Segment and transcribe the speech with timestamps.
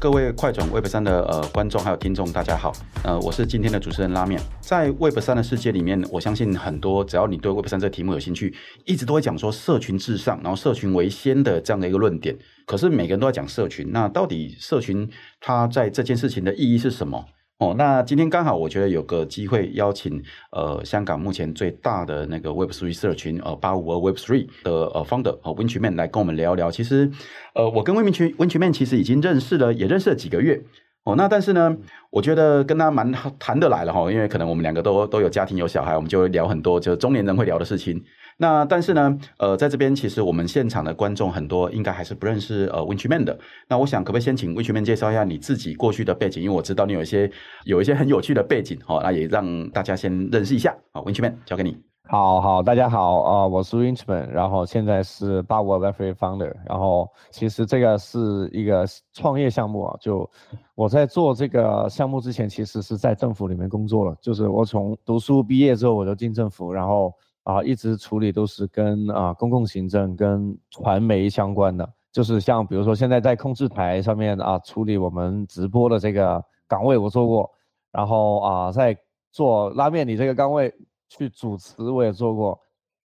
[0.00, 2.72] 各位快转 Web 三的呃观众还有听众，大家好，
[3.04, 4.40] 呃，我是今天的主持人拉面。
[4.58, 8.54] 在 Web 三的世界里面，我相信很多只要你对 Web 三这个题目有兴趣，
[8.86, 12.34] 一直都会讲说社群至上，然后社群为先的这样的一个论点。
[12.64, 15.06] 可是每个人都在讲社群，那到底社群
[15.38, 17.22] 它在这件事情的意义是什么？
[17.60, 26.70] 哦，那今天刚好，我觉得有个机会邀请，呃，香港目前最大的那个 Web3 社群，呃，八五二 Web3 的呃 founder，呃，Winchman 来跟我们聊一聊。
[26.70, 27.10] 其实，
[27.54, 30.62] 呃，我跟 Winchman 其实已经认识了，也认识了几个月。
[31.04, 31.76] 哦，那但是呢，
[32.08, 38.02] 我觉得跟他蛮谈得来了哈，因为可能我们两个都都有家庭有小孩，我们就会聊很多就中年人会聊的事情。
[38.42, 43.38] 那但是呢，呃，在这边其实我们现场的观众很多，应该还是不认识呃 Winchman 的。
[43.68, 46.42] 那我想可不可以先请 Winchman 介绍一下你自己过去的背景？
[46.42, 47.30] 因为我知道你有一些
[47.64, 50.74] 有一些很有趣的背景，好，那也让大家先认识一下。
[50.90, 51.76] 好，Winchman 交给你。
[52.08, 56.54] 好好，大家好啊，我是 Winchman，然后现在是八五二 Web3 Founder。
[56.66, 60.26] 然后其实这个是一个创业项目啊，就
[60.74, 64.16] 我在做这个项目之前，其实是在政府里面工作了。
[64.22, 67.12] 就是我从读书毕业之后，我就进政府，然后。
[67.50, 77.50] 啊，一直处理都是跟啊公共行政、跟传媒相关的，就是像比如说现在在控制台上面啊处理我们直播的这个岗位我做过，
[77.90, 78.96] 然后啊在
[79.32, 80.72] 做拉面你这个岗位
[81.08, 82.56] 去主持我也做过，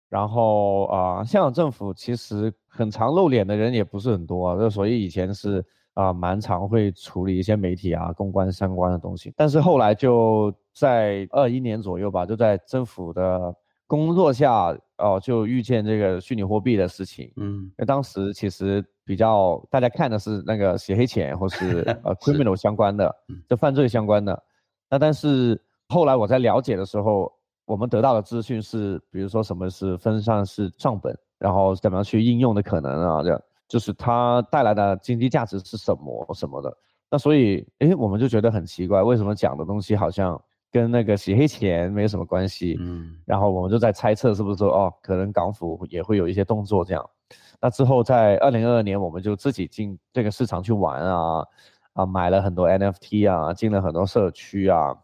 [0.09, 13.55] 然后啊香港政府其实很常露脸的人也不是很多，就所以以前是啊蛮常会处理一些媒体啊公关相关的东西，但是后来就在二一年左右吧，就在政府的。
[13.93, 23.15] 工作下哦，就遇见这个虚拟货币的事情，嗯，那当时其实比较大家看的是那个洗黑钱或是 呃 criminal 相关的，
[23.51, 24.43] 就犯罪相关的。
[24.89, 27.31] 那但是后来我在了解的时候，
[27.67, 36.75] 我们得到的资讯是，比如说什么是分散式账本，然后怎么样去应用的可能啊，这样就是它带来的经济价值是什么什么的。
[37.11, 40.43] 那所以，诶，我们就觉得很奇怪，为什么讲的东西好像？
[40.73, 47.11] 跟那个洗黑钱没有什么关系，嗯，然后我们就在猜测是不是说哦，可能港府也会有一些动作这样。
[47.61, 51.47] 那之后在二零二二年，我们就自己进这个市场去玩啊，
[51.93, 54.97] 啊，买了很多 NFT 啊，进了很多社区啊。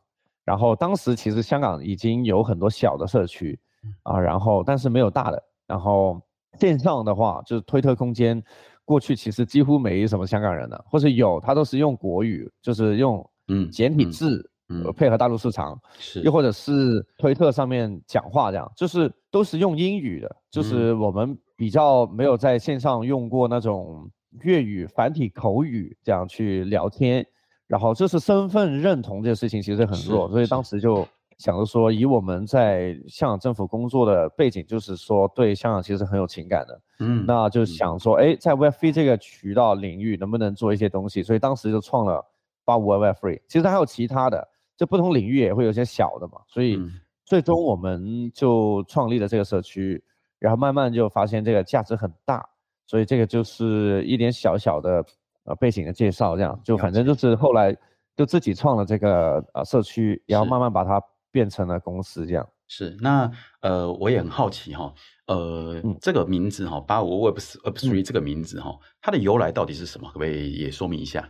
[0.45, 3.59] 然后当时其实香港已经有很多小的社区
[4.03, 5.43] 啊，然后但是没有大的。
[5.67, 6.19] 然后
[6.59, 8.43] 线上的话，就是推特空间，
[8.87, 14.51] 过去其实几乎没什么香港人的，或是有，他都是用国语，就是用嗯简体字。
[14.95, 24.09] 配合大陆市场，是，又或者是推特上面讲话这样，就是都是用英语的，就是我们比较没有在线上用过那种
[24.43, 27.27] 粤语繁体口语这样去聊天，
[27.67, 31.07] 然后就是身份认同这个事情其实很弱，所以当时就
[31.39, 42.23] 想着说，以我们在香港政府工作的背景，就是说对香港其实很有情感的，嗯，那就想说，哎，在 Web3 这个渠道领域能不能做一些东西，所以当时就创了
[42.67, 44.47] 八五二 Web3，其实还有其他的。
[44.79, 46.81] 这不同领域也会有些小的嘛，所以
[47.25, 50.01] 最终我们就创立了这个社区，
[50.39, 52.49] 然后慢慢就发现这个价值很大，
[52.87, 55.05] 所以这个就是一点小小的
[55.43, 57.77] 呃背景的介绍，这样就反正就是后来
[58.15, 61.03] 就自己创了这个呃社区，然后慢慢把它
[61.33, 62.49] 变成了公司这样。
[62.69, 63.29] 是，那
[63.61, 64.95] 呃我也很好奇哈，
[65.27, 70.07] 呃、嗯、这个名字哈八五 Web Web3 这个名字哈，它的由来到底是什么？
[70.07, 71.29] 可不可以也说明一下？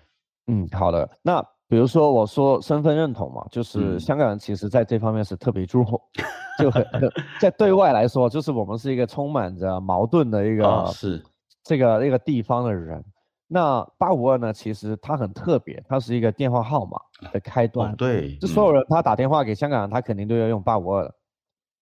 [0.49, 1.43] 嗯，好的，那。
[1.69, 6.01] 比如说，我说身份认同嘛，就是香港人其实在这方面是特别注重，
[6.59, 6.85] 就很
[7.39, 11.23] 在对外来说，就是我们是一个充满着矛盾的一个、哦、是
[11.63, 13.05] 这个一个地方的人。
[13.47, 16.99] 那八五二呢，其实它很特别，它是一个电话号码
[17.33, 17.93] 的开端。
[17.93, 21.15] 哦、对，就所有人他打电话给香港人，他肯定都要用八五二的。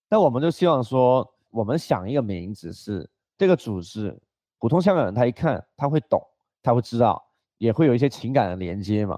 [0.09, 3.09] 那我们就希望说，我们想一个名字是
[3.39, 4.17] 这个组织，
[4.59, 6.21] 普通香港人他一看他会懂，
[6.63, 7.21] 他会知道，
[7.59, 9.17] 也会有一些情感的连接嘛。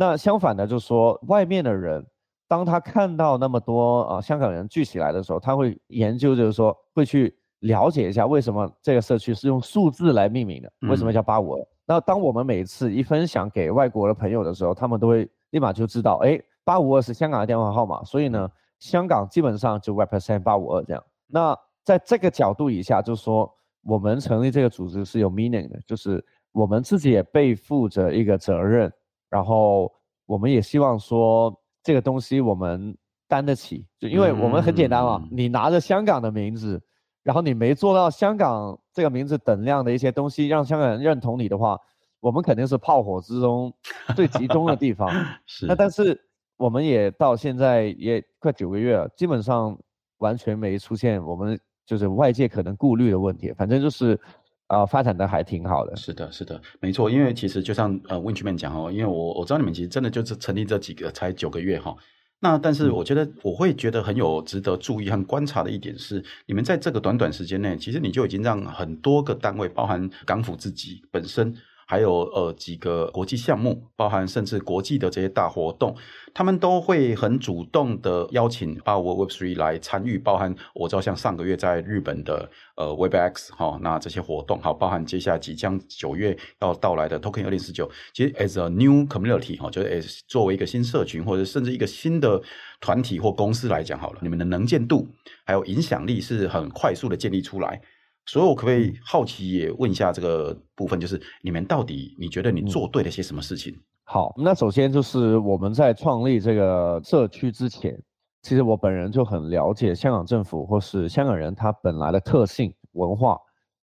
[0.00, 2.02] 那相反的，就是说外面的人，
[2.48, 11.68] 当他看到那么多啊香港人聚起来的时候，他会研究，就是说会去了解一下为什么这个社区是用数字来命名的，为什么叫八五二？
[11.84, 21.04] 那当我们每次一分享给外国的朋友的时候，他们都会立马就知道，哎，八五二是香港的电话号码，所以呢，香港基本上就 represent 八五二这样。
[21.26, 21.54] 那
[21.84, 23.52] 在这个角度以下，就是说
[23.82, 28.90] 我们成立这个组织是有 meaning 的，就是我们自己也背负着一个责任。
[29.30, 29.90] 然后
[30.26, 32.94] 我们也希望说这个东西我们
[33.28, 36.82] 担得起，就因为我们很简单嘛，你拿着香港的名字，
[37.22, 41.78] 然后你没做到香港这个名字等量的一些东西，让香港人认同你的话，
[42.18, 43.72] 我们肯定是炮火之中
[44.16, 45.08] 最集中的地方。
[45.46, 45.64] 是。
[45.66, 46.20] 那但是
[46.56, 49.78] 我们也到现在也快九个月了，基本上
[50.18, 54.20] 完全没出现我们就是外界可能顾虑的问题，反正就是。
[54.70, 55.96] 啊、呃，发展的还挺好的。
[55.96, 57.10] 是的，是的，没错。
[57.10, 61.96] 因为其实就像呃，Winchman 讲哦，因为我我知道你们其实真的就是成立这几个才九个月哈。
[62.38, 71.52] 那但是我觉得我会觉得很有值得注意和观察的一点是，你们在这个短短时间内，其实你就已经让很多个单位，包含港府自己本身。
[71.90, 75.92] 还有呃几个国际项目，包含甚至国际的这些大活动，
[76.32, 92.40] 他们都会很主动的邀请八五二 Web3 来参与，包含我知道像上个月在日本的呃 WebX 哈、哦，那这些活动好，包含接下来即将九月要到来的 Token 二零四九，其实 as a new community 哈、哦，就是 as 作为一个新社群或者甚至一个新的
[92.80, 95.08] 团体或公司来讲好了，你们的能见度
[95.44, 97.80] 还有影响力是很快速的建立出来。
[98.26, 103.72] 所以，我可不可以好奇也问一下这个部分，就是你们到底你觉得你做对了些什么事情？
[103.72, 108.00] 嗯、好，那首先就是我们在创立这个社区之前，
[108.42, 113.36] 其实我本人就很了解香港政府或是香港人他本来的特性文化。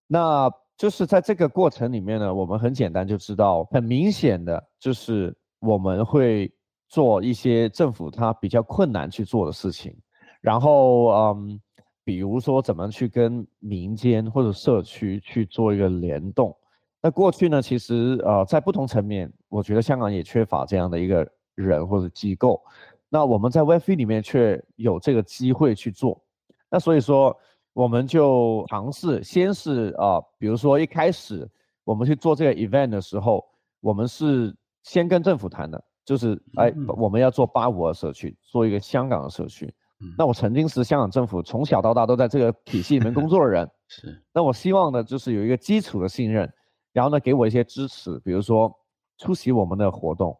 [0.07, 6.49] 那就是在这个过程里面呢，我们很简单就知道，很明显的就是我们会
[6.87, 9.93] 做一些政府他比较困难去做的事情，
[10.39, 11.59] 然后嗯。
[12.07, 16.55] 比如说，怎么去跟民间或者社区去做一个联动？
[17.01, 22.63] 那过去呢，其实呃，在不同层面，我觉得香港也缺乏这样的一个人或者机构。
[23.09, 26.23] 那我们在 Web3 里面却有这个机会去做。
[26.69, 27.35] 那所以说，
[27.73, 31.45] 我们就尝试，先是啊、呃，比如说一开始
[31.83, 33.43] 我们去做这个 event 的时候，
[33.81, 39.73] 我们是先跟政府谈的，就是哎，我们要做八五二社区，做一个香港的社区。
[40.15, 44.23] 那我曾经是香港政府从小到大都在这个体系里面工作的人， 是。
[44.31, 46.47] 那我希望呢，就是有一个基础的信任，
[46.93, 48.71] 然后呢，给我一些支持，比如说
[49.17, 50.39] 出席我们的活动，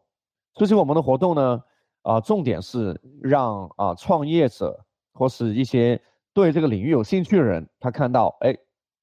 [0.54, 1.60] 出席我们的活动呢，
[2.02, 4.78] 啊、呃，重点是让啊、呃、创业者
[5.12, 6.00] 或是一些
[6.32, 8.56] 对这个领域有兴趣的人，他看到，哎，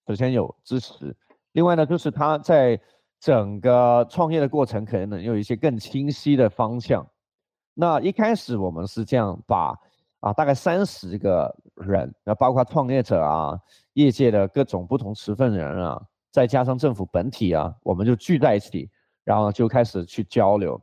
[0.08, 1.14] 首先有支持，
[1.52, 2.80] 另外呢，就是他在
[3.20, 7.06] 整个创业的过程可能有一些更清晰的方向。
[7.74, 9.78] 那一开始我们是这样把。
[10.26, 13.56] 啊，大概三十个人，那包括创业者啊、
[13.94, 16.02] 业界的各种不同持份人啊，
[16.32, 18.90] 再加上政府本体啊，我们就聚在一起，
[19.24, 20.82] 然后就开始去交流。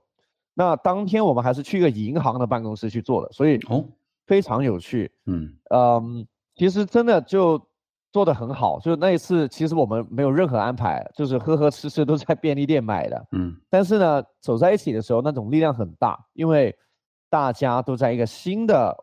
[0.55, 3.85] 那当天我们还是去一个银行的办公室去做的，所以哦，
[4.29, 5.11] 非常有趣。
[5.27, 6.25] 嗯嗯，
[6.55, 7.61] 其实真的就
[8.13, 8.79] 做得很好。
[8.79, 13.27] 就那一次，其实我们没有任何安排，就是喝喝吃吃都在便利店买的。
[13.33, 16.73] 嗯，但是呢，走在一起的时候，那种力量很大，因为
[17.29, 18.97] 大家都在一个新的。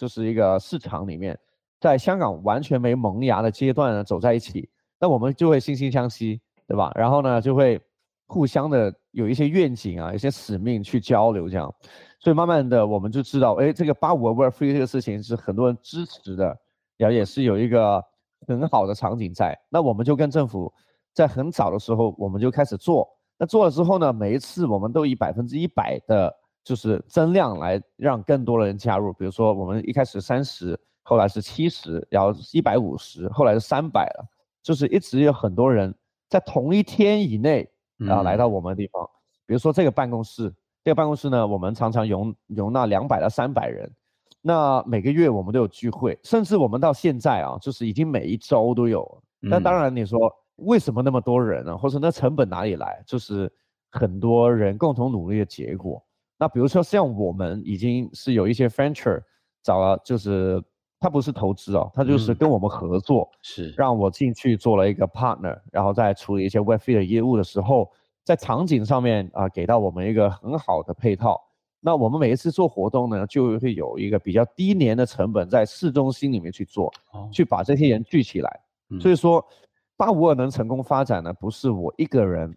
[0.00, 1.38] 就是一个市场里面，
[1.78, 4.66] 在香港完全没萌芽的阶段呢，走在一起，
[4.98, 6.90] 那我们就会惺惺相惜，对吧？
[6.94, 7.78] 然后呢，就会
[8.26, 11.70] 互相的有一些愿景啊，有些使命去交流，这样，
[12.18, 16.56] 所以慢慢的我们就知道，哎，这个八五二 Web3 这个事情是很多人支持的，
[16.96, 18.02] 然后也是有一个
[18.48, 19.54] 很好的场景在。
[19.68, 20.72] 那我们就跟政府
[21.12, 23.06] 在很早的时候，我们就开始做。
[23.36, 26.34] 那做了之后呢，每一次我们都以百分之一百的。
[26.70, 34.24] 就是增量来让更多的人加入，比如说我们一开始三十，后来是七十，然后一百五十，后来是三百了，
[34.62, 35.92] 就是一直有很多人
[36.28, 37.68] 在同一天以内
[38.08, 39.02] 啊来到我们的地方。
[39.02, 39.10] 嗯、
[39.46, 43.92] 比如说这个办公室，这个办公室呢，我们常常容容纳两百到三百人，
[44.40, 49.20] 那每个月我们都有聚会，甚至我们到现在啊，就是已经每一周都有。
[49.40, 51.76] 那当然你说为什么那么多人呢？
[51.76, 53.02] 或者那成本哪里来？
[53.04, 53.52] 就是
[53.90, 56.00] 很多人共同努力的结果。
[56.40, 59.20] 那比如说像我们已经是有一些 venture
[59.62, 60.62] 找了，就是
[60.98, 67.92] 他不是投资哦，他就是跟我们合作，是让我进去做了一个 partner，然后在处理一些 Web3 的业务的时候，
[68.24, 71.38] 在场景上面啊给到我们一个很好的配套。
[71.78, 76.90] 那我们每一次做活动呢，就会有一个比较低廉的成本在市中心里面去做，
[77.30, 78.60] 去把这些人聚起来。
[78.98, 79.46] 所以说，
[79.94, 82.56] 八五二能成功发展呢，不是我一个人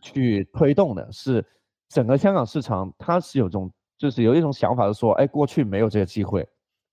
[0.00, 1.44] 去推动的，是。
[1.94, 6.44] 整个香港市场，它是有种，就是有一种想法，是说，哎，过去没有这个机会，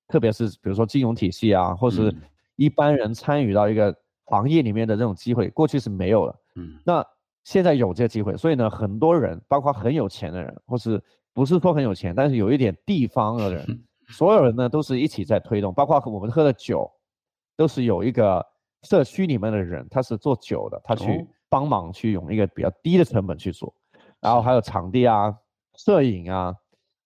[0.07, 2.15] 特别是比如说金融体系啊，或是
[2.55, 3.91] 一般人参与到一个
[4.25, 6.35] 行业里面的这种机会，过去是没有的。
[6.57, 7.03] 嗯，那
[7.43, 11.01] 现在有这个机会，所以呢，很多人，包括很有钱的人，或是
[11.33, 13.65] 不是说很有钱，但是有一点地方的人，
[14.07, 16.87] 所有人呢都是一起在推动，包括我们喝的酒，
[17.57, 18.45] 都是有一个
[18.83, 23.73] 社区里面的人，他是做酒的，他去帮忙去用一个比较低的成本去做。
[24.21, 25.35] 然后还有场地啊、
[25.75, 26.55] 摄影啊，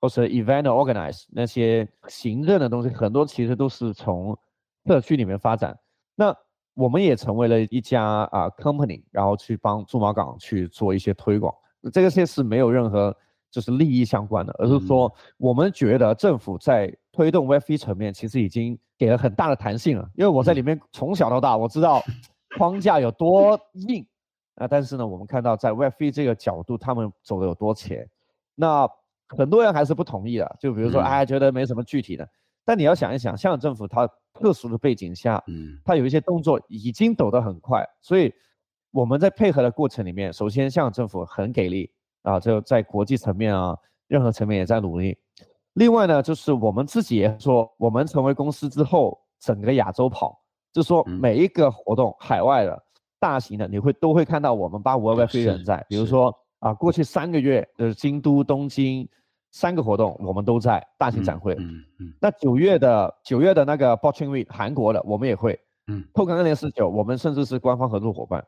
[0.01, 4.37] 或是 event organize 那些行政的东西，很多其实都是从
[4.85, 5.75] 社区里面发展。
[6.13, 6.35] 那
[6.73, 11.55] 我们也成为了一家啊 company，然后去帮驻马港去做一些推广。
[11.93, 13.15] 这个些是没有任何
[13.49, 20.05] 就是利益相关的，而是说我们觉得政府在推动 Web3 层面其实已经给了很大的弹性了。
[20.15, 22.03] 因为我在里面从小到大，我知道
[22.57, 23.57] 框架有多
[23.87, 24.05] 硬
[24.55, 28.09] 啊，但是呢，我们看到在 Web3 这个角度，他们走的有多前，
[28.55, 28.89] 那
[29.27, 32.27] 很多人还是不同意的，就比如说，哎，觉得没什么具体的。
[32.63, 38.33] 但你要想一想，香港政府它特殊的背景下，嗯，它有一些动作已经走得很快，所以
[38.91, 41.91] 我们在配合的过程里面，首先香港政府很给力
[42.23, 45.17] 啊，就在国际层面啊，任何层面也在努力。
[45.73, 52.83] 另外呢，就是我们自己也说，我们成为公司之后，整个亚洲跑，就说每一个活动，海外的、
[53.19, 55.85] 大型的，你会都会看到我们八五二 Web3 人在。
[55.89, 59.07] 比如说啊，过去三个月的京都、东京
[59.51, 61.53] 三个活动，我们都在大型展会。
[61.59, 62.13] 嗯嗯。
[62.19, 65.59] 那九月的九月的那个 Blockchain Week 韩国的，我们也会。
[65.87, 66.03] 嗯。
[66.13, 68.45] Token 2049，我们甚至是官方合作伙伴。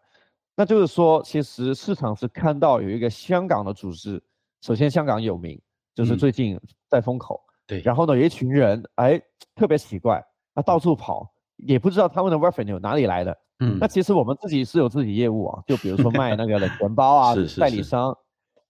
[0.55, 4.21] 那就是说，其实市场是看到有一个香港的组织，
[4.61, 5.59] 首先香港有名。
[5.95, 6.55] 就是最近
[6.87, 9.19] 在风口，嗯、对，然后呢，有一群人，哎，
[9.55, 11.27] 特别奇怪，他到处跑，
[11.57, 13.37] 也不知道他们的 revenue 哪里来的。
[13.59, 18.15] 嗯，那其实我们自己是有自己业务啊，就比如说卖那个的钱包啊， 是是是代理商，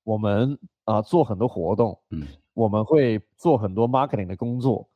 [0.03, 4.87] 我们啊、呃、做很多活动，嗯，我们会做很多 marketing 的工作，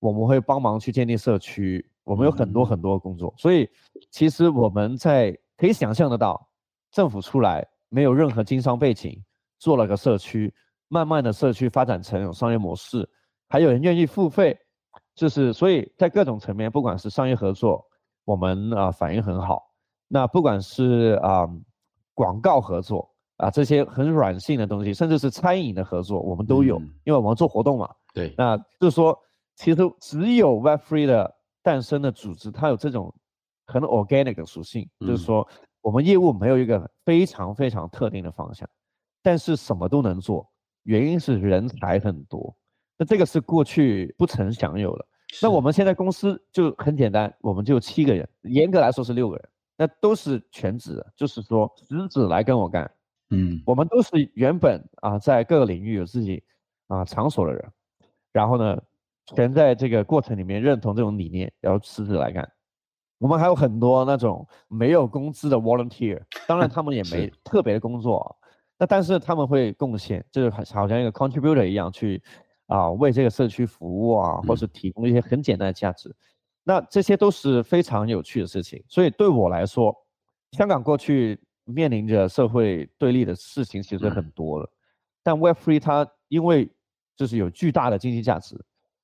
[0.00, 3.68] 我们会帮忙去建立社区，我们有很多很多工作，嗯、所以
[4.10, 6.48] 其实我们在可以想象得到，
[6.90, 9.22] 政府出来没有任何经商背景，
[9.58, 10.52] 做了个社区。
[10.88, 13.08] 慢慢的社区发展成有商业模式，
[13.48, 14.56] 还有人愿意付费，
[15.14, 17.84] 就是所以在各种层面，不管是商业合作，
[18.24, 19.62] 我们啊、呃、反应很好。
[20.08, 21.60] 那不管是啊、呃、
[22.14, 27.88] 广告合作啊、呃、这些很软性的东西，甚至是餐饮的合作，我们都有，嗯、因为我们做活动嘛。
[28.12, 28.34] 对。
[28.36, 29.18] 那就是说，
[29.56, 33.12] 其实只有 Web3 的诞生的组织，它有这种
[33.66, 35.46] 很 organic 的属性，嗯、就是说
[35.80, 38.68] 我们业务没有一个非常非常特定的方向，
[39.22, 40.48] 但是什么都能做。
[40.84, 42.54] 原因是人才很多，
[42.96, 45.06] 那这个是过去不曾享有的。
[45.42, 52.88] 那我们现在公司就很简单，我们就七个人，严格来说是六个人，那都是全职，就是说实职来跟我干。
[53.30, 56.42] 嗯，我们都是原本啊在各个领域有自己
[56.86, 57.64] 啊场所的人，
[58.32, 58.80] 然后呢，
[59.34, 62.48] 全在这个过程里面认同这种理念，然后辞职来干。
[63.18, 68.36] 我们还有很多那种没有工资的 volunteer，当然他们也 没特别的工作。
[68.78, 72.22] 那但是他们会贡献，就是好像一个 contributor 一样去
[72.66, 76.08] 啊为这个社区服务啊，或是提供一些很简单的价值。
[76.08, 76.16] 嗯、
[76.64, 78.82] 那这些都是非常有趣的事情。
[78.88, 79.94] 所以对我来说，
[80.52, 84.64] 香港过去面临着社会对立的事情其实很多了。
[84.64, 84.76] 嗯、
[85.22, 86.70] 但 Web3 它因为
[87.16, 88.56] 就是有巨大的经济价值，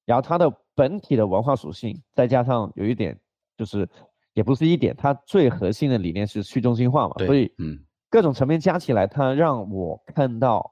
[0.05, 3.19] 然后它的本体的文化属性，再加上有一点
[3.57, 3.89] 就是
[4.35, 7.79] 也不是一点，它最核心的理念是去中心化嘛，所以嗯。
[8.13, 10.69] 各种层面加起来，它让我看到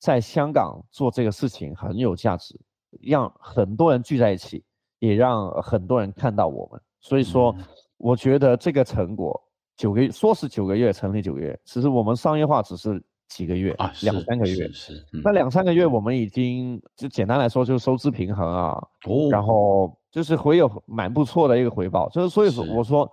[0.00, 2.58] 在香港做这个事情很有价值，
[3.02, 4.64] 让很多人聚在一起，
[4.98, 6.80] 也让很多人看到我们。
[7.00, 7.54] 所以说，
[7.98, 9.38] 我觉得这个成果
[9.76, 14.54] 九个月，说是九个月成立九个月，其实我们商业化只是几个月啊，两三个月。
[14.72, 18.70] 是，是，那两三个月，我们已经就简单来说，就是收支平衡啊，
[19.06, 22.08] 哦，然后就是会有蛮不错的一个回报。
[22.08, 23.06] 就是所以说，我说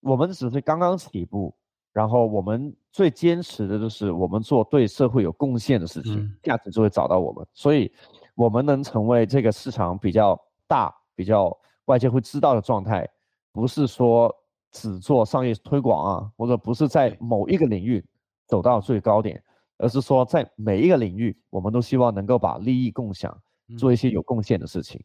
[0.00, 1.52] 我们只是刚刚起步。
[1.92, 7.46] 然后我们最坚持的就是我们做对社会有贡献的事情，嗯、价值就会找到我们。
[7.52, 7.92] 所以，
[8.34, 13.06] 我们能成为这个市场比较大、比较外界会知道的状态，
[13.52, 14.34] 不是说
[14.70, 18.02] 只做商业推广啊，或者不是在某一个领域
[18.46, 19.42] 走到最高点，
[19.76, 23.36] 而是说在每一个领域，我们都希望能够把利益共享，
[23.78, 24.98] 做一些有贡献的事情。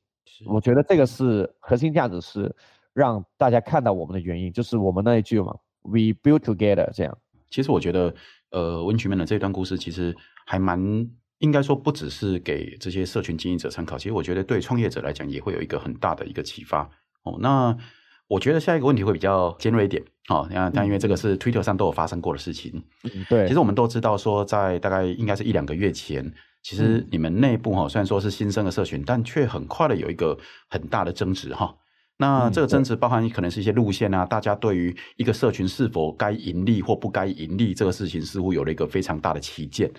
[0.45, 2.55] 嗯、我觉得这个是核心价值，是
[2.93, 5.53] 让大家看到我们的原因，就是我们那一句嘛。
[5.87, 7.17] We build together，这样。
[7.49, 8.13] 其实我觉得，
[8.51, 10.13] 呃，Winchman 的这段故事其实
[10.45, 13.97] 还蛮应该说，不只是给这些社群经营者参考。
[13.97, 16.89] 其实我觉得对创业者来讲，也会有一个很大的一个启发。
[17.23, 17.75] 哦，那
[18.27, 20.03] 我觉得下一个问题会比较尖锐一点。
[20.27, 22.83] 哦，那但因为这个是 Twitter 上都有发生过的事情。
[23.03, 23.47] 嗯，对。
[23.47, 30.37] 其实我们都知道，说在大概应该是一两个月前，其实你们内部哈、哦，虽然说是新生的社群，但却很快的有一个
[30.69, 31.65] 很大的争执哈。
[31.65, 31.77] 哦
[32.17, 39.91] 那这个争执包含可能是一些路线啊，大家对于一个社群是否该盈利或不该盈利这个事情，似乎有了一个非常大的歧见。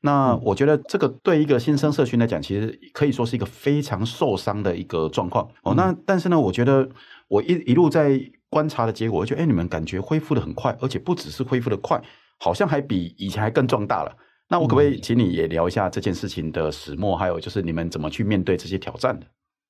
[0.00, 5.74] 那我觉得这个对一个新生社群来讲，其实可以说是一个非常受伤的一个状况哦。
[5.74, 6.88] 那但是呢，我觉得
[7.26, 12.00] 我一一路在观察的结果，我觉得哎，你们感觉恢复的很快，而且不只是恢复的快，
[12.38, 14.16] 好像还比以前还更壮大了。
[14.48, 19.26] 那我可不可以请你也聊一下这件事情的始末，还有就是你们怎么去面对这些挑战的？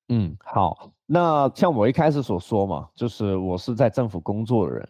[0.09, 0.91] 嗯，好。
[1.05, 4.89] 那像我一开始所说嘛，就是我是在政府工作的人，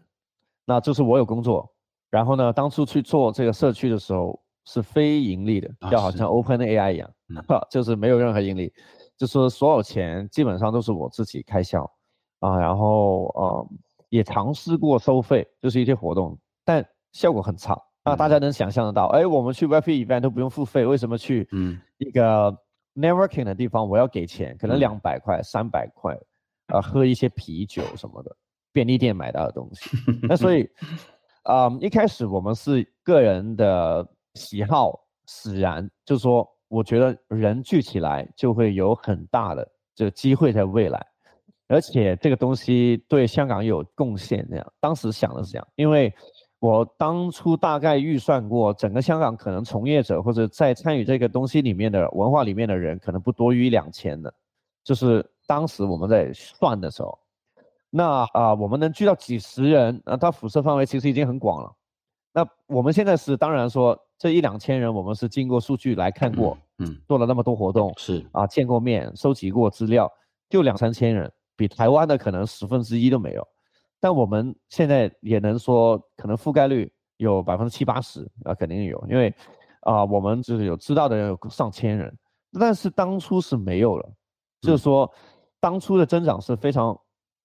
[0.66, 1.70] 那就是我有工作。
[2.10, 7.10] 然后呢，当初去做这个社区的时候是非盈利的，就好像 OpenAI 一样，
[7.48, 8.72] 啊、就是没有任何盈利，
[9.18, 11.84] 就是说所有钱基本上都是我自己开销
[12.40, 12.58] 啊。
[12.58, 13.68] 然后呃，
[14.10, 17.78] 也尝试过收费，就是一些活动，但效果很差。
[18.06, 22.56] 那大家能想象得到，哎、嗯，我们去 Web3 event 都不用付费，为什么去嗯一个
[22.96, 24.56] networking 的地方我要给钱？
[24.58, 26.18] 可能两百块、三百块，
[26.68, 28.36] 呃，喝一些啤酒什么的，
[28.72, 29.90] 便利店买到的东西。
[30.24, 30.70] 那所以，
[31.44, 41.06] 啊、嗯，一开始我们是个人的喜好使然，就是说，我觉得人聚起来就会有很大的这个机会在未来，
[41.68, 44.48] 而且这个东西对香港有贡献。
[44.50, 46.14] 这样，当时想的是这样，因为。
[46.66, 54.34] 我当初大概预算过，整个香港可能从业者或者在参与这个东西里面的文化里面的人，可能不多于一两千的，
[54.84, 57.20] 就是当时我们在算的时候，
[57.92, 61.72] 那啊、呃，我们能聚到几十人，那它辐射范围其实已经很广了。
[62.34, 70.12] 那我们现在是当然说这一两千人，我们是经过数据来看过，嗯，嗯做了那么多活动，是啊，见过面，收集过资料，
[70.50, 73.48] 就两三千人，比台湾的可能十分之一都没有。
[74.06, 79.34] 但我们现在也能说，可能覆盖率有百分之七八十啊，肯定有，因为
[79.80, 82.16] 啊、呃，我们就是有知道的人有上千人，
[82.60, 84.08] 但是当初是没有了，
[84.62, 85.12] 就是说
[85.60, 86.96] 当初的增长是非常，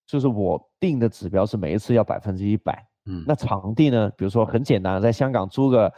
[0.06, 5.90] 就是我定的指标是每一次要百分之一百，嗯，那场地呢，比如说很简单，在香港租个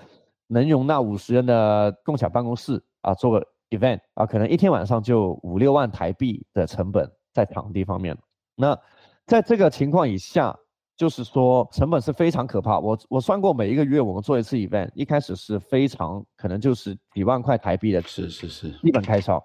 [0.46, 8.16] 能容纳五十人的共享办公室啊，做个 event 啊，可能一天晚上就五六万台币的成本在场地方面，
[8.54, 8.78] 那。
[9.26, 10.54] 在这个情况以下，
[10.96, 12.78] 就是说成本是非常可怕。
[12.78, 19.42] 我我算过，每一个月我们做一次 event，一开始是非常可能就是几万块台币的，是是是，基本开销。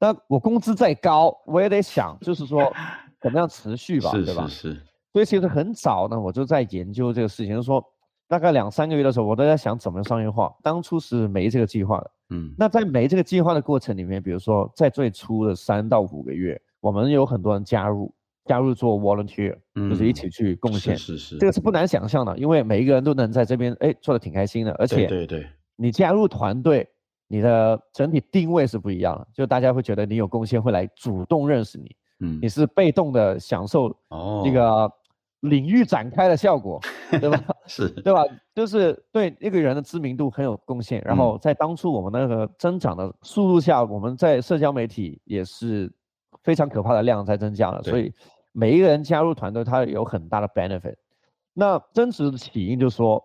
[0.00, 2.72] 那我工资再高，我也得想，就是说
[3.22, 4.46] 怎么样持续吧，对吧？
[4.48, 4.82] 是是。
[5.12, 7.82] 所以其实很早呢，我就在研究这个事情，就是说
[8.26, 10.52] 大概两三个月的时候，我都在想怎么商业化。
[10.62, 12.52] 当初是没这个计划的，嗯。
[12.58, 18.12] 那在没这个计划的过程里面，比如说在最初的三到五个月，我们有很多人加入。
[18.48, 26.88] 加入做 volunteer，就是一起去贡献，嗯，是是是，这个是不难想象的，因为每一个人都能在这边哎做的挺开心的，而且对对，你加入团队，
[27.28, 33.94] 你的整体定位是不一样的，就大家会觉得你有贡献，会来主动认识你，嗯，你是被动的享受
[34.42, 34.90] 这个
[35.40, 36.80] 领域展开的效果，
[37.12, 37.44] 哦、对吧？
[37.68, 38.24] 是，对吧？
[38.54, 45.92] 就是对一个人的知名度很有贡献，然后在当初我们那个增长的速度下，我们在社交媒体也是
[46.42, 48.10] 非常可怕的量在增加了，所以。
[48.58, 50.96] 每一个人加入团队，他有很大的 benefit。
[51.54, 53.22] 那真实的起因就是说，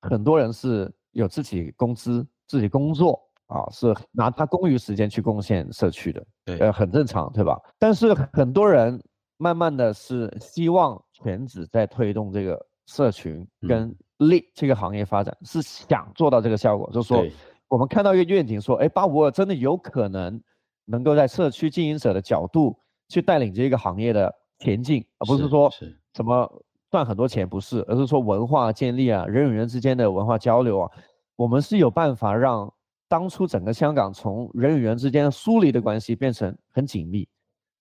[0.00, 7.60] 很多人是有自己工资、自己工作啊，是拿他工余时间去贡献社区的，对，呃，很正常，对吧？
[7.78, 8.98] 但是很多人
[9.36, 17.22] 慢慢的是希望全职在推动这个社群跟 lead 这个行业发展，嗯、是想做到这个效果，就是说，
[17.68, 20.42] 我们看到一个愿景，说，哎，巴博尔真的有可能
[20.86, 22.78] 能够在社区经营者的角度
[23.10, 24.34] 去带领这个行业的。
[24.60, 25.70] 前进，而不是说
[26.14, 30.90] 什么赚很多钱，不是，而是说文化建立啊，人与人之间的文化交流啊，
[31.34, 32.72] 我们是有办法让
[33.08, 37.26] 当初整个香港从人与人之间疏离的关系变成很紧密。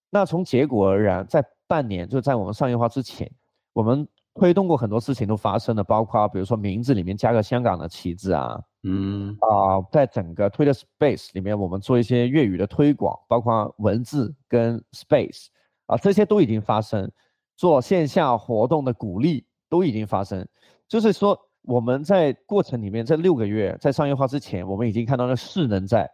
[0.09, 3.29] 那从结果而言，在半年就在我们商业化之前，
[3.73, 15.47] 我们推动过很多事情都发生了，包括比如说名字里面加个香港的旗帜啊，嗯啊、呃，在整个 Twitter Space 里面，我们做一些粤语的推广，包括文字跟 Space。
[15.89, 17.12] 啊，这些都已经发生，
[17.56, 20.47] 做线下活动的鼓励都已经发生，
[20.88, 26.08] 就是说我们在过程里面这六个月在商业化之前，我们已经看到了势能在，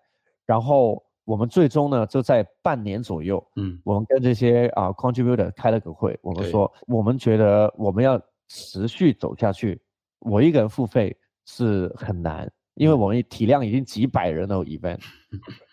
[0.46, 9.82] 然后我们最终呢就在半年左右，嗯，我们跟这些啊 contributor 开了个会，我们说我们觉得我们要持续走下去，
[10.20, 11.14] 我一个人付费
[11.46, 15.02] 是很难，因为我们体量已经几百人的 event，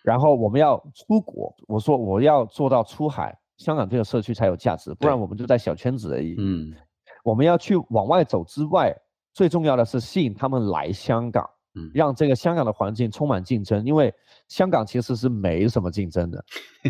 [0.02, 3.38] 然后我们要出国，我说我要做到出海。
[3.58, 6.34] 香港这个社区才有价值，不然我们就在小圈子而已。
[6.38, 6.72] 嗯，
[7.24, 8.94] 我们要去往外走之外，
[9.32, 13.84] 最重要的是吸引他们来香港，嗯，让这个香港的环境充满竞争。
[13.84, 14.12] 因为
[14.48, 16.44] 香港其实是没什么竞争的，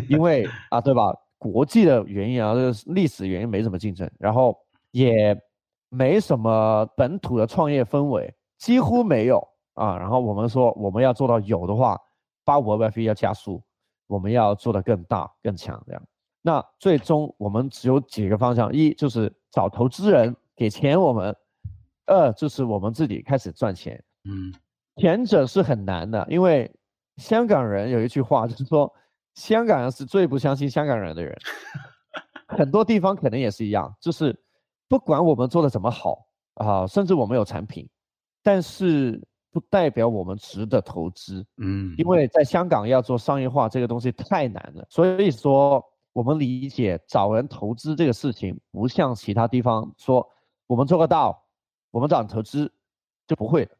[0.09, 1.13] 因为 啊，对吧？
[1.37, 4.57] 国际的原因啊，这个历史原因没什么竞争，然后
[4.91, 5.37] 也
[5.89, 9.97] 没什么本土的创业氛围，几乎没有啊。
[9.97, 11.99] 然后我们说我们要做到有的话，
[12.45, 13.61] 八五 Web3 要加速，
[14.07, 16.01] 我们要做的更大更强这样。
[16.45, 21.33] 那最终我们只有几个方向：一就是找投资人给钱我们；
[22.05, 24.03] 二就是我们自己开始赚钱。
[24.25, 24.53] 嗯，
[24.97, 26.69] 前者是很难的，因为
[27.15, 28.93] 香港人有一句话，就是说
[29.35, 31.33] 香港人是最不相信香港人的人。
[32.45, 34.37] 很多地方可能也是一样，就是
[34.89, 36.25] 不管我们做的怎么好
[36.55, 37.89] 啊，甚至我们有产品，
[38.43, 41.45] 但是不代表我们值得投资。
[41.55, 45.81] 嗯，因为在香港要做商业化这个东西太难了，所以说。
[46.13, 50.27] 我们理解找人投资这个事情，不像其他地方说
[50.67, 51.43] 我们做个到，
[51.91, 52.71] 我们找人投资
[53.27, 53.71] 就不会的。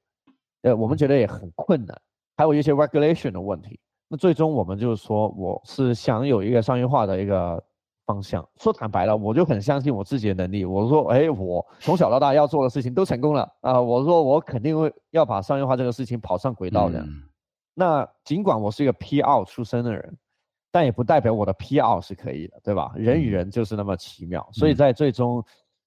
[0.63, 2.01] 呃，我们觉得也很困难，
[2.35, 3.79] 还有一些 regulation 的问题。
[4.07, 7.63] 那最终我们就是说，我是想有一个商业化的一个
[8.05, 8.47] 方向。
[8.55, 10.65] 说坦白了，我就很相信我自己的能力。
[10.65, 13.83] 我说，哎，我从小到大要做的事情都成功了啊、呃！
[13.83, 16.99] 我说，我肯定会要把商业化这个事情跑上轨道的。
[16.99, 17.23] 嗯、
[17.73, 20.17] 那尽管我是一个 PR 出身的人，
[20.73, 22.91] 但也不代表我的 PR 是可以的，对吧？
[22.97, 25.41] 人与人就是那么奇妙，嗯、所以在最终。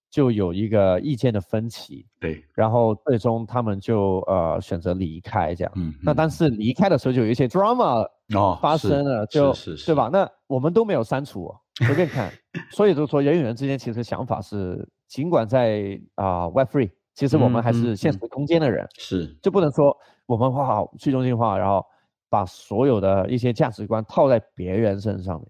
[0.08, 6.30] 就有一个意见的分歧，对，然后最终他们就呃选择离开这样，嗯，那但。
[6.30, 10.08] 是离开的时候就有一些 drama 哦发生了，哦、就是对吧？
[10.10, 12.32] 那我们都没有删除、哦，随便看，
[12.70, 19.38] 所以就是说人与人之间其实想法是，尽管在啊、呃、Web Three，其实我们还是现实空间的人，嗯嗯、是。
[19.42, 19.94] 就不能说
[20.24, 21.84] 我们画好去中心化，然后
[22.28, 25.48] 把所有的一些价值观套在别人身上面，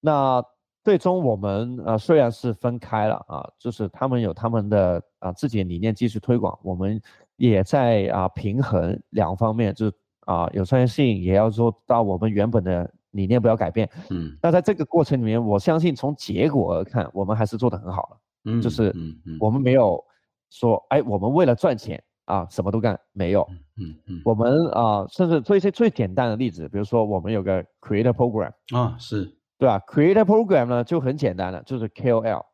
[0.00, 0.44] 那。
[0.84, 7.00] 最终我们呃虽然是分开了啊，就是他们有他们的啊自己的理念继续推广，我们
[7.36, 9.92] 也在啊平衡两方面，就是
[10.26, 13.88] 啊有创业性，也要做到我们原本的理念不要改变。
[14.10, 18.16] 嗯，那在这个过程里面，我相信从结果而看，我们还是做得很好了。
[18.46, 18.92] 嗯，就是
[19.38, 20.04] 我们没有
[20.50, 23.46] 说哎，我们为了赚钱啊什么都干没有。
[23.76, 29.36] 嗯嗯，我们啊甚至做一些最简单的例子，比如说我们有个 Creator Program 啊是。
[29.58, 32.44] 对吧？Creator Program 呢就很简单了，就是 KOL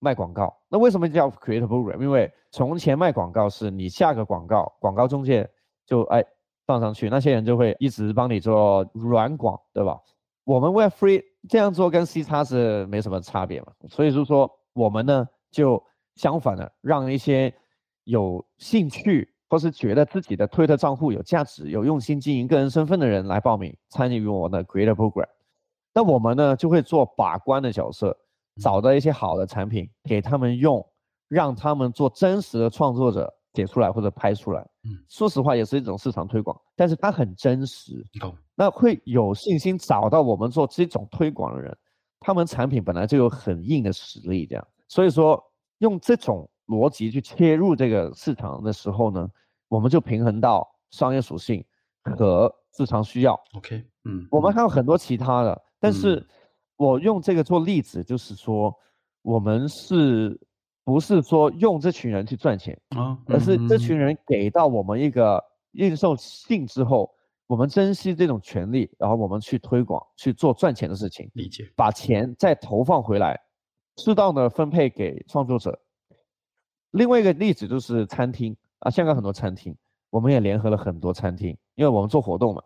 [0.00, 0.54] 卖广告。
[0.68, 1.98] 那为什么叫 Creator Program？
[2.02, 5.48] 因为从前卖广告是你下个广告，广告中介
[5.86, 6.22] 就哎
[6.66, 9.98] 放上去，那些人就会一直帮你做软广，对吧？
[10.44, 13.68] 我们 Web3 这样做跟 C 叉是没什么差别嘛。
[13.88, 15.82] 所以就是说我们呢就
[16.16, 17.50] 相反的，让一些
[18.08, 25.28] 有兴趣或是觉得自己的推特账户有价值、有用心经营个人身份的人来报名参与我们的 Creator Program。
[25.92, 28.16] 那我们呢就会做把关的角色，
[28.62, 30.82] 找到一些好的产品给他们用，
[31.28, 34.62] 让他们做真实的创作者写出来或者拍出来。
[34.84, 38.02] 嗯，说实话也是一种市场推广，但是它很真实。
[38.22, 41.76] 哦，那会有信心找到我们做这种推广的人，
[42.20, 44.66] 他们产品本来就有很硬的实力，这样。
[44.88, 45.42] 所以说
[45.78, 49.28] 用这种逻辑去切入这个市场的时候呢，
[49.68, 51.64] 我们就平衡到商业属性
[52.02, 53.34] 和市场需要。
[53.54, 55.62] OK，嗯，我们还有很多其他的。
[55.80, 56.26] 但是，
[56.76, 58.74] 我用这个做例子，就是说，
[59.22, 60.38] 我们是
[60.84, 63.18] 不是说用这群人去赚钱啊？
[63.26, 67.10] 而是这群人给到我们一个认受性之后，
[67.46, 71.30] 我们珍惜这种权利，然后我们去推广，去做赚钱的事情。
[71.34, 71.70] 理解。
[71.76, 73.40] 把钱再投放回来，
[73.96, 75.78] 适当的分配给创作者。
[76.92, 79.76] 另外一个例子就是餐厅啊，香港很多餐厅，
[80.10, 82.62] 我们也联合了很多餐厅，因为我们做活动嘛。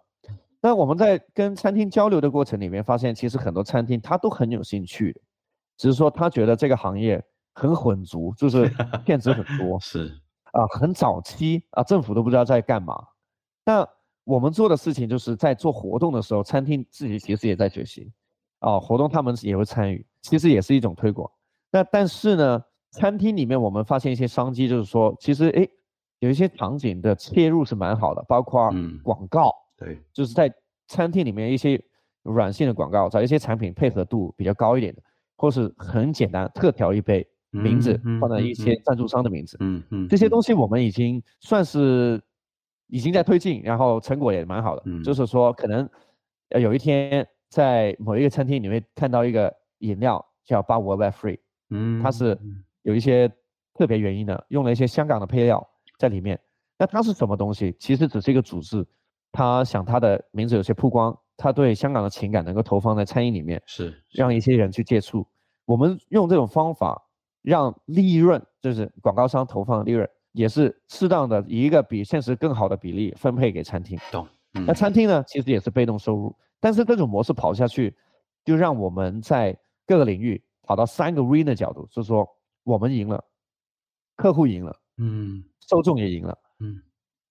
[0.61, 5.21] 那我们在跟餐厅交流的过程里面，发现其实很多餐厅他都很有兴趣，
[5.77, 7.21] 只是说他觉得这个行业
[7.53, 8.71] 很混浊，就是
[9.05, 10.17] 骗子很多，是
[10.53, 12.95] 啊，很早期啊，政府都不知道在干嘛。
[13.65, 13.85] 那
[14.23, 18.13] 我们做的事情就是在做活动的时候，餐厅自己其实也在学习
[18.61, 21.29] 啊，活动他们也会参与，其实也是一种推广。
[21.73, 25.69] 那但是呢，餐厅里面我们发现一些商机，就是说其实诶，
[26.21, 28.71] 有一些场景的切入是蛮好的，包括
[29.03, 29.49] 广告。
[29.49, 30.49] 嗯对，就是在
[30.87, 31.83] 餐厅里面一些
[32.23, 35.03] 软性的广告，找一些产品配合度比较高一点的，
[35.37, 42.23] 或是很简单特调一杯，名字放在一些赞助商的名字，嗯嗯，这些东西我们已经算是
[42.87, 44.83] 已经在推进，然后成果也蛮好的。
[44.85, 45.89] 嗯，就是说可能
[46.51, 52.39] 呃有一天在某一个餐厅里面看到一个饮料叫八五二 Web Free，嗯，它是
[52.83, 53.31] 有一些
[53.75, 55.67] 特别原因的，用了一些香港的配料
[55.99, 56.39] 在里面。
[56.79, 57.75] 那它是什么东西？
[57.79, 58.87] 其实只是一个组织。
[59.35, 65.27] 他想他的名字有些曝光，他对香港的情感能够投放在餐饮里面，是让一些人去接触。
[65.65, 67.03] 我们用这种方法，
[67.41, 73.99] 让利润就是广告商投放的利润，也是适当的以一个比现实更好的比例分配给餐厅。
[74.11, 74.29] 懂。
[74.53, 74.67] 嗯。
[74.67, 77.97] 那餐厅呢，其实也是被动收入，但是这种模式跑下去，
[78.45, 82.29] 就让我们在各个领域跑到三个 win 的角度，就是说
[82.65, 83.23] 我们赢了，
[84.17, 86.81] 客户赢了，嗯，受众也赢了，嗯。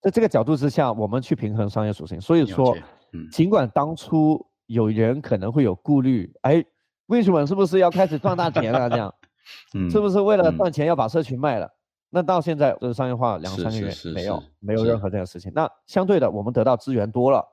[0.01, 2.19] 在这个角度之下，我们去平衡商业属性。
[2.19, 2.75] 所以说，
[3.13, 6.65] 嗯、尽管当初有人可能会有顾虑，哎
[7.07, 8.89] ，Wincharn 是不是要开始赚大钱了？
[8.89, 9.13] 这样，
[9.77, 11.67] 嗯，是不是为了赚钱要把社群卖了？
[11.67, 11.77] 嗯、
[12.09, 15.51] 那到现在就是商业化两三个月没有没有任何这个事情。
[15.53, 17.47] 那相对的，我们得到资源多了，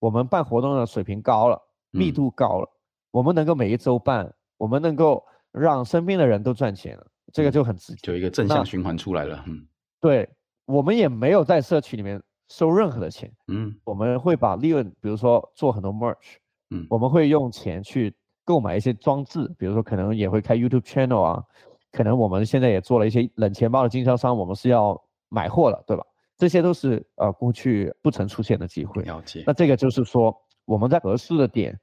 [0.00, 1.58] 我们办活动的水平高了，
[1.92, 2.76] 密度高了，嗯、
[3.12, 9.44] 我们能够每一周办，我们能够让身边的人都赚钱了，这个就很直接，就一个正向循环出来了。
[9.46, 9.66] 嗯，
[10.00, 10.28] 对。
[10.66, 16.36] 我们也没有在社区里面收任何的钱，嗯，我们会把利润，比如说做很多 merch，
[16.70, 21.42] 嗯，我们会用钱去购买一些装置，比如说可能也会开 YouTube channel 啊，
[21.90, 24.96] 可能我们现在也做了一些冷钱包的经销商，我们是要
[25.28, 26.04] 买货了，对吧？
[26.36, 29.02] 这些都是呃过去不曾出现的机会。
[29.02, 29.42] 了解。
[29.44, 30.32] 那这个就是说
[30.66, 31.76] 我们在合适的点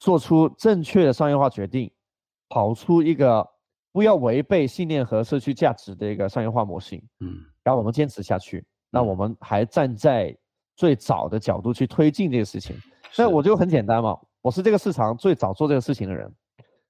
[0.00, 1.88] 做出正确的商业化决定，
[2.54, 3.44] 跑出一个
[3.90, 7.02] 不要违背信念和社区价值的一个商业化模型。
[7.18, 7.40] 嗯。
[7.64, 10.36] 然后我们坚持下去，那我们还站在
[10.76, 12.76] 最早的角度去推进这个事情。
[13.18, 16.32] 那我就很简单嘛，我是这个市场最早做这个事情的人，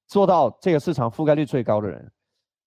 [0.07, 2.12] 做到这个市场覆盖率最高的人，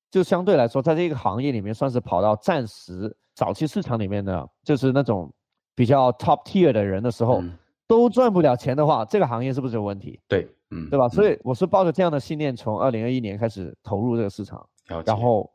[0.10, 3.16] 就相对来说在这个行业里面算是跑到暂时。
[3.36, 5.32] 早期市场里面的，就是那种
[5.76, 7.56] 比较 top tier 的人的时候，嗯、
[7.86, 10.20] 都赚不了钱的话，这个行业是不是有问题？
[10.28, 11.08] 对，嗯，对吧？
[11.10, 14.68] 所以我是抱着这样的信念，从二零二一年开始投入这个市场，
[15.06, 15.52] 然后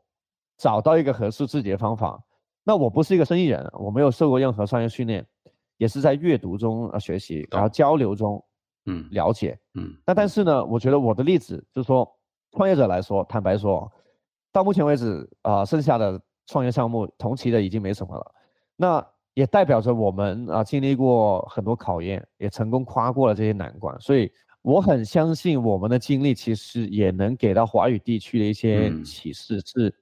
[0.57, 2.21] 找到一个合适自己的方法。
[2.63, 5.25] 那我不是一个生意人，我没有受过任何商业训练，
[5.77, 8.43] 也是在阅读中啊学习，然后交流中，
[8.85, 9.95] 嗯，了解，嗯。
[10.05, 12.09] 那但是呢，我觉得我的例子就是说，
[12.51, 13.91] 创业者来说，坦白说，
[14.51, 16.21] 到目前为止啊、呃，剩下的。
[16.45, 18.31] 创业项目同期的已经没什么了，
[18.75, 24.29] 那也代表着我们啊经历过很多考验，也成功跨过了这些难关，所以
[24.63, 29.93] 我很相信我们的经历其实也能给到华语地区的一些启示，是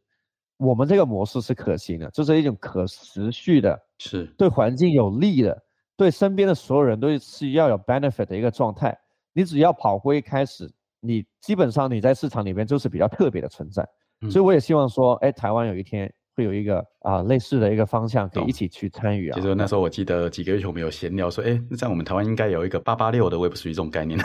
[0.58, 5.62] 我们这个模式是可行的，就是一种可持续的，是对环境有利的，
[5.98, 8.98] 对身边的所有人都是要有 benefit 的一个状态。
[9.34, 13.86] 你只要跑过一开始，你基本上你在市场里面就是比较特别的存在，
[14.30, 16.14] 所以我也希望说，哎，台湾有一天。
[16.36, 19.36] 会有一个啊、呃、类似的一个方向，可以一起去参与啊。
[19.36, 24.20] 其实那时候我记得几个月前我们有闲聊说，哎，那在我们台湾应该有一个八八六的 Web3 这种概念。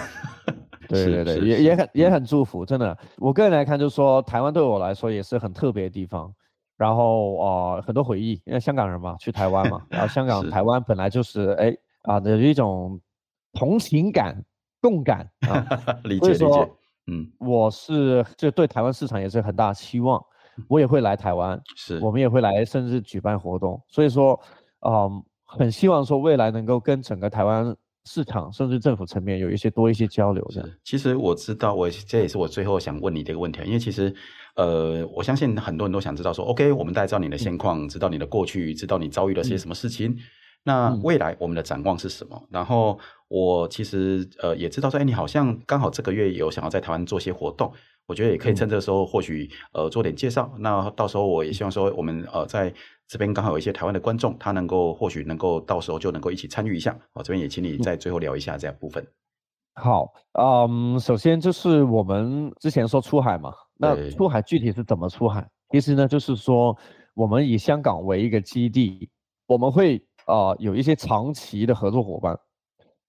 [0.89, 2.97] 对 对对，也也很也很祝福，真的。
[3.19, 6.33] 我个人来看，就是说台湾对我来说也是很特别的地方。
[6.77, 13.01] 然后啊、呃，很多回忆，因为香港人嘛，去台湾嘛，然后香 港台湾本来就是哎啊的一种
[13.55, 14.41] 同情感、
[14.81, 15.67] 共感啊。
[16.05, 16.71] 理解理解。
[17.07, 20.23] 嗯，我是就对台湾市场也是很大期望。
[20.69, 23.81] 我也会来台湾， 是我们也会来，甚至举办活动。
[23.89, 24.39] 所以说，
[24.87, 30.49] 嗯，很希望说未来能够跟整个台湾市场，甚至政府层面有一些多一些交流。
[30.51, 34.15] 是，其实我知道，我这也是我最后想问你的一个问题，因为其实，
[34.55, 40.19] 呃，我相信很多人都想知道说，OK，我们大家知道你的现况，嗯，知道你的过去，知道你遭遇了些什么事情，嗯，
[40.63, 42.41] 那未来我们的展望是什么？
[42.51, 47.73] 然后我其实呃也知道说，哎，你好像刚好这个月有想要在台湾做些活动。
[48.07, 50.49] 我觉得也可以趁这个时候，或许呃做点介绍。
[50.61, 52.73] 那到时候我也希望说，我们呃在
[53.09, 56.97] 这边刚好有一些台湾的观众，他能够或许能够到时候就能够一起参与一下。
[57.15, 59.05] 我这边也请你在最后聊一下这样部分。
[59.75, 65.45] 好，嗯，首先就是我们之前说出海嘛，那出海具体是怎么出海？
[65.71, 66.77] 其实呢，就是说
[67.13, 69.11] 我们以香港为一个基地，
[69.49, 72.39] 我们会啊、呃、有一些长期的合作伙伴，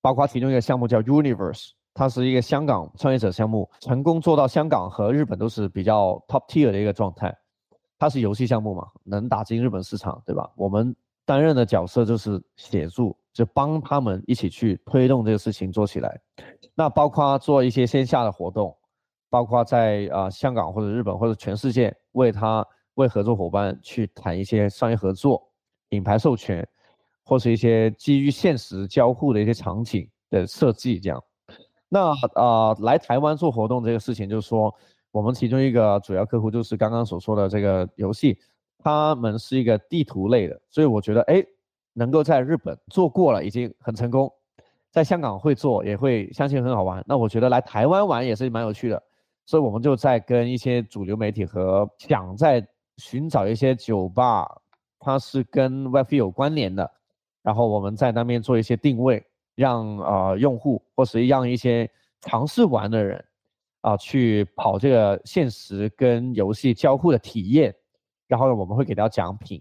[0.07, 1.71] 包括其中一个项目叫 Universe。
[1.93, 7.35] 它是一个香港创业者项目，成功做到香港和日本都是比较 top tier 的一个状态。
[7.99, 10.49] 它是游戏项目嘛，能打进日本市场，对吧？
[10.55, 16.17] 我们担任的角色就是协助，就帮他们一起去推动这个事情做起来。
[16.73, 18.73] 那包括做一些线下的活动，
[19.29, 25.51] 包括在啊、香港或者日本或者全世界为他为合作伙伴去谈一些商业合作、
[25.89, 26.65] 品牌授权，
[27.27, 31.21] 或是一些基于现实交互的一些场景的设计这样。
[31.89, 34.73] 那啊、呃，来台湾做活动这个事情，就是说，
[35.11, 38.39] 我们其中一个主要客户就是刚刚所说的这个游戏，
[38.77, 41.43] 他们是一个地图类的，所以我觉得，哎，
[41.91, 44.31] 能够在日本做过了，已经很成功，
[44.89, 47.03] 在香港会做，也会相信很好玩。
[47.05, 49.03] 那我觉得来台湾玩也是蛮有趣的，
[49.45, 52.65] 所以我们就在跟一些主流媒体和想在
[52.97, 54.45] 寻找一些酒吧，
[54.99, 56.89] 它是跟 WiFi 有关联的，
[57.47, 59.23] 然后我们在那边做一些定位。
[59.57, 61.89] 让啊、呃、用户或是让一些
[62.21, 63.25] 尝试玩的人
[63.81, 67.73] 啊、去跑这个现实跟游戏交互的体验，
[68.27, 69.59] 然后呢，我们会给到奖品。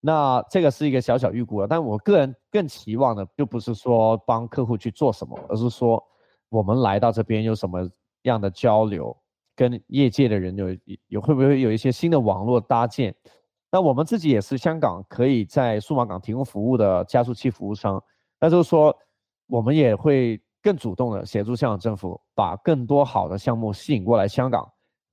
[0.00, 6.02] 那这个是一个小小预估了，但我个人更期望的就不是说帮客户去做什么，而是说
[6.48, 7.88] 我们来到这边有什么
[8.22, 9.16] 样的交流，
[9.54, 13.14] 跟业界的人有有会不会有一些新的网络搭建。
[13.70, 18.02] 那我们自己也是香港可以在数码港提供服务的加速器服务商，
[18.40, 18.96] 那就是说。
[19.48, 24.68] 我们也会更主动的协助香港政府，把更多好的项目吸引过来香港，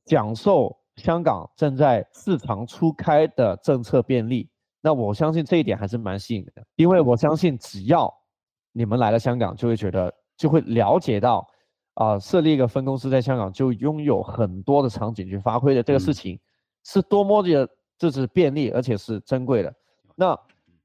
[0.08, 4.50] 享受香港正在市场初开的政策便利。
[4.82, 8.12] 那我相信这一点还是蛮吸引的，因为我相信只要
[8.72, 11.48] 你们来了香港，就会觉得就会了解到，
[11.94, 16.40] 啊、呃，设立一个分公司在香港就拥有很多的场景去发挥的这个事情，
[16.86, 19.74] 是多么的就是便利而且是珍贵的。
[20.16, 20.38] 那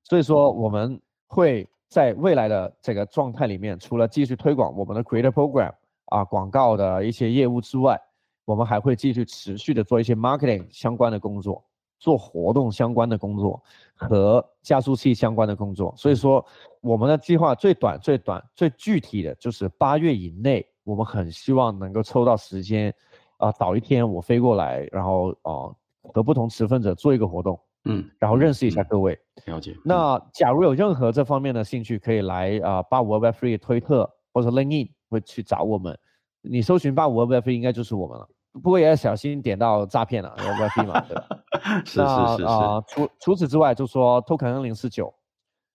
[0.04, 1.68] 所以说我们会。
[1.90, 5.72] 在未来的这个状态里面，除了继续推广我们的 Creator Program
[6.10, 7.98] 啊广告的一些业务之外，
[8.44, 11.64] 我们还会继续持续的做一些 marketing 相关的工作，
[11.98, 13.62] 做活动相关的工作
[13.94, 15.94] 和加速器相关的工作。
[15.96, 16.44] 所以说，
[16.82, 22.94] 我们的计划最短、最短、最具体的就是八月以内，我们很希望能够抽到时间，
[23.38, 27.58] 啊，早一天我飞过来，然后啊和不同持份者做一个活动。
[27.84, 29.74] 嗯，然后认识一下各位，嗯、了解。
[29.84, 35.96] 那假如有任何这方面的兴趣，可以来啊八五二 Web Three 推特或者 LinkedIn 会去找我们。
[36.42, 41.26] 你搜寻八五二 Web Three 应该就是我们了，不过也要小心点到诈骗了，Web Three 嘛，对吧？
[41.86, 42.44] 是是是是。
[42.44, 45.14] 啊，除除此之外，就说 Token 零四九，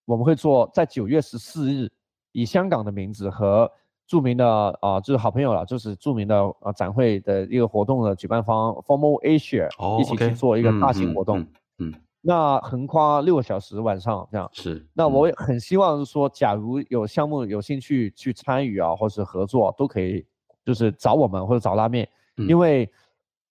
[0.06, 1.90] 我们会做在九月十四日，
[2.34, 3.72] 以香港的名字和
[4.14, 11.40] 著名的啊，就是好朋友了，就是著名的啊展会的一个活动的举办方 Formal Asia、哦、一起去做一个大型活动。
[11.40, 11.42] 嗯。
[11.42, 11.94] 嗯嗯
[12.26, 20.26] 那横跨六个小时晚上这样是，那我也很希望是说，假如有项目有兴趣去参与啊，或是合作都可以，
[20.64, 22.90] 就是找我们或者找拉面，嗯、因为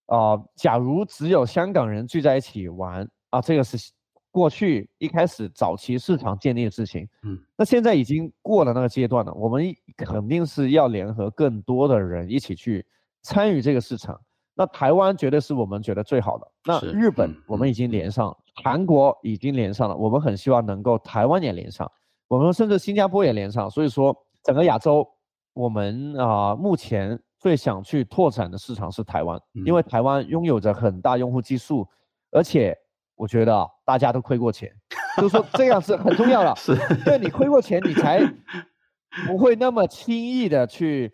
[0.07, 3.91] 啊、呃，假如只有香港人聚在一起玩啊，这个是
[4.33, 9.63] 过去一开始早期市场建立的事情，嗯，那现在已经过了那个阶段了，我们
[9.95, 12.83] 肯定是要联合更多的人一起去
[13.21, 14.19] 参与这个市场。
[14.55, 16.47] 那台湾绝对是我们觉得最好的。
[16.65, 21.91] 那日本我们已经连上，韩国已经连上了，我们很希望能够台湾也连上，
[22.27, 23.69] 我们甚至新加坡也连上。
[23.69, 25.07] 所以说，整个亚洲，
[25.53, 31.87] 我们啊、呃、目前最想去拓展的市场是台湾，因为台湾拥有着很大用户基数，
[32.31, 32.75] 而且
[33.23, 34.69] 我觉得大家都亏过钱，
[35.15, 36.53] 就是说这样是很重要的。
[36.59, 38.19] 是，对你亏过钱，你才
[39.25, 41.13] 不会那么轻易的去。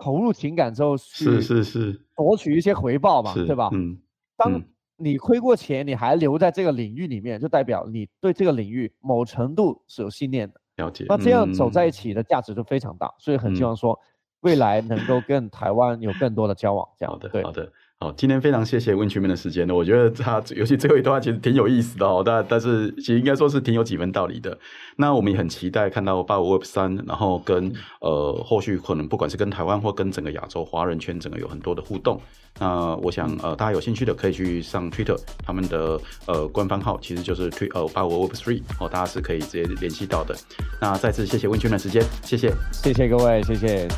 [0.00, 3.68] 投入情感之后是是是夺取一些回报嘛，对吧？
[3.72, 3.98] 嗯，
[4.36, 4.62] 当
[4.96, 10.60] 你亏过钱，你还留在这个领域里面，就代表你对这个领域某程度是有信念的。
[10.76, 11.04] 了解。
[11.08, 13.98] 那这样走在一起的价值就非常大，所以很希望说
[14.42, 16.88] 未来能够跟台湾有更多的交往。
[16.96, 17.12] 这样。
[17.12, 17.72] 好的，好的。
[18.00, 24.56] 好，今天非常谢谢 Winchrman 的时间呢，我觉得他尤其最后一段其实挺有意思的哦，但但是其实应该说是挺有几分道理的。
[24.94, 32.20] 那我们也很期待看到八五 Web 三，然后跟呃后续可能不管是跟台湾或跟整个亚洲华人圈整个有很多的互动。
[32.60, 40.36] 那我想呃大家有兴趣的可以去上 Twitter，他们的呃官方号其实就是推呃八五 Web Three 哦，大家是可以直接联系到的。
[40.80, 43.88] 那再次谢谢 Winchrman 的时间，谢谢，谢谢各位，谢谢。